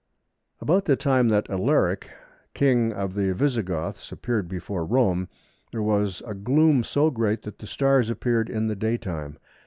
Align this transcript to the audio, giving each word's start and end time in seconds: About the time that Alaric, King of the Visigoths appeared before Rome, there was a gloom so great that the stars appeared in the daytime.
About 0.61 0.85
the 0.85 0.95
time 0.95 1.27
that 1.27 1.47
Alaric, 1.47 2.09
King 2.55 2.91
of 2.91 3.13
the 3.13 3.35
Visigoths 3.35 4.11
appeared 4.11 4.47
before 4.49 4.83
Rome, 4.83 5.29
there 5.71 5.83
was 5.83 6.23
a 6.25 6.33
gloom 6.33 6.83
so 6.83 7.11
great 7.11 7.43
that 7.43 7.59
the 7.59 7.67
stars 7.67 8.09
appeared 8.09 8.49
in 8.49 8.65
the 8.65 8.75
daytime. 8.75 9.37